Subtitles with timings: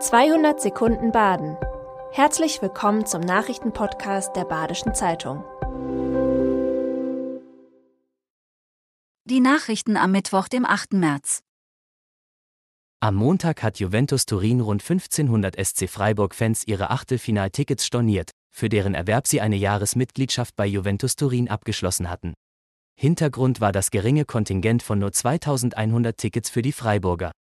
[0.00, 1.56] 200 Sekunden Baden.
[2.12, 5.42] Herzlich willkommen zum Nachrichtenpodcast der Badischen Zeitung.
[9.24, 10.92] Die Nachrichten am Mittwoch, dem 8.
[10.92, 11.40] März.
[13.00, 19.26] Am Montag hat Juventus Turin rund 1500 SC Freiburg-Fans ihre Achtelfinaltickets storniert, für deren Erwerb
[19.26, 22.34] sie eine Jahresmitgliedschaft bei Juventus Turin abgeschlossen hatten.
[22.96, 27.32] Hintergrund war das geringe Kontingent von nur 2100 Tickets für die Freiburger.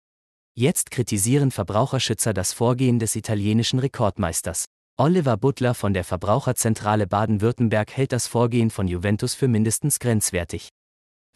[0.59, 4.65] Jetzt kritisieren Verbraucherschützer das Vorgehen des italienischen Rekordmeisters.
[4.97, 10.69] Oliver Butler von der Verbraucherzentrale Baden-Württemberg hält das Vorgehen von Juventus für mindestens grenzwertig.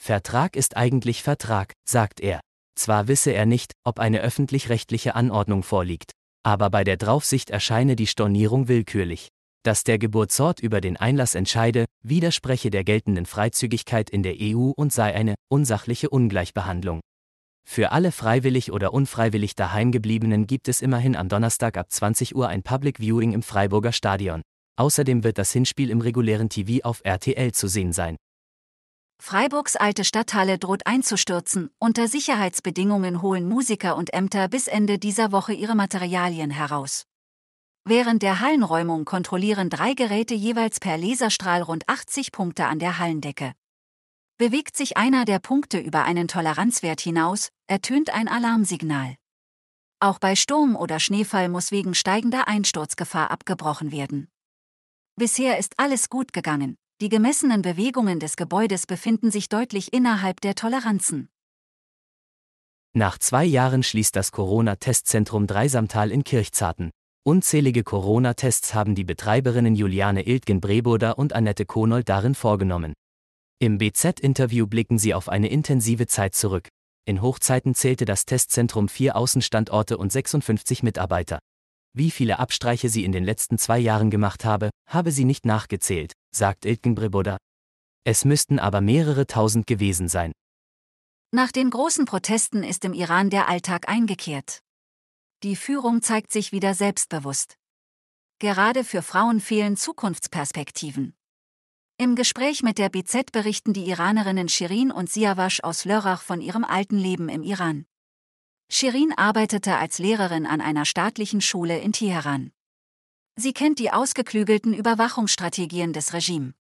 [0.02, 2.40] Vertrag ist eigentlich Vertrag, sagt er.
[2.74, 8.08] Zwar wisse er nicht, ob eine öffentlich-rechtliche Anordnung vorliegt, aber bei der Draufsicht erscheine die
[8.08, 9.28] Stornierung willkürlich.
[9.62, 14.92] Dass der Geburtsort über den Einlass entscheide, widerspreche der geltenden Freizügigkeit in der EU und
[14.92, 17.02] sei eine unsachliche Ungleichbehandlung.
[17.64, 22.64] Für alle freiwillig oder unfreiwillig daheimgebliebenen gibt es immerhin am Donnerstag ab 20 Uhr ein
[22.64, 24.42] Public Viewing im Freiburger Stadion.
[24.78, 28.18] Außerdem wird das Hinspiel im regulären TV auf RTL zu sehen sein.
[29.22, 31.70] Freiburgs alte Stadthalle droht einzustürzen.
[31.78, 37.04] Unter Sicherheitsbedingungen holen Musiker und Ämter bis Ende dieser Woche ihre Materialien heraus.
[37.86, 43.54] Während der Hallenräumung kontrollieren drei Geräte jeweils per Laserstrahl rund 80 Punkte an der Hallendecke.
[44.42, 49.16] Bewegt sich einer der Punkte über einen Toleranzwert hinaus, ertönt ein Alarmsignal.
[50.00, 54.32] Auch bei Sturm oder Schneefall muss wegen steigender Einsturzgefahr abgebrochen werden.
[55.16, 60.56] Bisher ist alles gut gegangen, die gemessenen Bewegungen des Gebäudes befinden sich deutlich innerhalb der
[60.56, 61.30] Toleranzen.
[62.94, 66.90] Nach zwei Jahren schließt das Corona-Testzentrum Dreisamtal in Kirchzarten.
[67.24, 72.96] Unzählige Corona-Tests haben die Betreiberinnen Juliane Iltgen-Breburder und Annette Konold darin vorgenommen.
[73.62, 76.70] Im BZ-Interview blicken sie auf eine intensive Zeit zurück.
[77.06, 81.38] In Hochzeiten zählte das Testzentrum vier Außenstandorte und 56 Mitarbeiter.
[81.94, 86.14] Wie viele Abstreiche sie in den letzten zwei Jahren gemacht habe, habe sie nicht nachgezählt,
[86.34, 87.38] sagt Ilken Breboda.
[88.04, 90.32] Es müssten aber mehrere tausend gewesen sein.
[91.30, 94.62] Nach den großen Protesten ist im Iran der Alltag eingekehrt.
[95.44, 97.54] Die Führung zeigt sich wieder selbstbewusst.
[98.40, 101.14] Gerade für Frauen fehlen Zukunftsperspektiven.
[102.02, 106.64] Im Gespräch mit der BZ berichten die Iranerinnen Shirin und Siawash aus Lörrach von ihrem
[106.64, 107.86] alten Leben im Iran.
[108.72, 112.54] Shirin arbeitete als Lehrerin an einer staatlichen Schule in Teheran.
[113.36, 116.56] Sie kennt die ausgeklügelten Überwachungsstrategien des Regimes.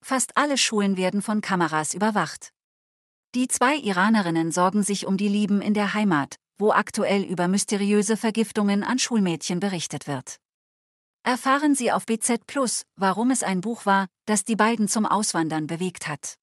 [0.00, 2.54] Fast alle Schulen werden von Kameras überwacht.
[3.34, 8.16] Die zwei Iranerinnen sorgen sich um die Lieben in der Heimat, wo aktuell über mysteriöse
[8.16, 10.40] Vergiftungen an Schulmädchen berichtet wird.
[11.26, 15.66] Erfahren Sie auf BZ Plus, warum es ein Buch war, das die beiden zum Auswandern
[15.66, 16.34] bewegt hat.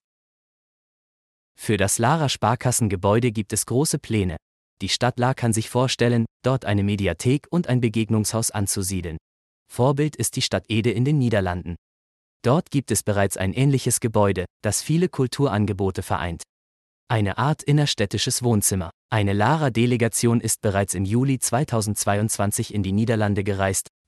[1.55, 4.37] Für das Lara Sparkassengebäude gibt es große Pläne.
[4.81, 9.17] Die Stadt La kann sich vorstellen, dort eine Mediathek und ein Begegnungshaus anzusiedeln.
[9.71, 11.75] Vorbild ist die Stadt Ede in den Niederlanden.
[12.43, 16.41] Dort gibt es bereits ein ähnliches Gebäude, das viele Kulturangebote vereint.
[17.07, 18.89] Eine Art innerstädtisches Wohnzimmer.
[19.11, 23.89] Eine Lara-Delegation ist bereits im Juli 2022 in die Niederlande gereist